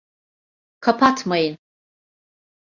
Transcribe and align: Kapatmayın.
Kapatmayın. 0.79 1.57